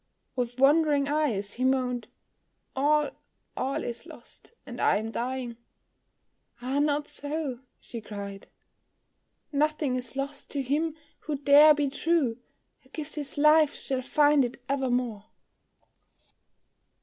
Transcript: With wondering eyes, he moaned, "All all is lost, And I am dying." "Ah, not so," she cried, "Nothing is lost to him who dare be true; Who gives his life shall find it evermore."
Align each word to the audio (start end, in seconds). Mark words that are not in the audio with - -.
With 0.35 0.57
wondering 0.57 1.07
eyes, 1.07 1.53
he 1.53 1.63
moaned, 1.63 2.07
"All 2.75 3.11
all 3.55 3.83
is 3.83 4.07
lost, 4.07 4.51
And 4.65 4.81
I 4.81 4.97
am 4.97 5.11
dying." 5.11 5.57
"Ah, 6.59 6.79
not 6.79 7.07
so," 7.07 7.59
she 7.79 8.01
cried, 8.01 8.47
"Nothing 9.51 9.93
is 9.95 10.15
lost 10.15 10.49
to 10.49 10.63
him 10.63 10.95
who 11.19 11.35
dare 11.37 11.75
be 11.75 11.87
true; 11.87 12.39
Who 12.79 12.89
gives 12.89 13.13
his 13.13 13.37
life 13.37 13.75
shall 13.75 14.01
find 14.01 14.43
it 14.43 14.59
evermore." 14.67 15.25